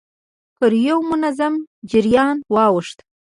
[0.57, 1.53] پر يوه منظم
[1.91, 2.97] جريان واوښت.